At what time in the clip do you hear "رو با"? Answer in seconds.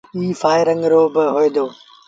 0.91-1.23